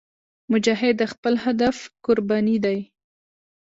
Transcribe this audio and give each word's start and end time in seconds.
مجاهد 0.51 0.95
د 0.99 1.03
خپل 1.13 1.33
هدف 1.45 1.77
قرباني 2.05 2.57
دی. 2.65 2.79